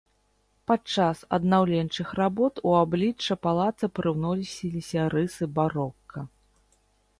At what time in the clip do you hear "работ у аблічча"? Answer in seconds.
2.21-3.37